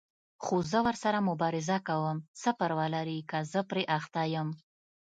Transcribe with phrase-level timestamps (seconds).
[0.43, 4.49] خو زه ورسره مبارزه کوم، څه پروا لري چې زه پرې اخته یم.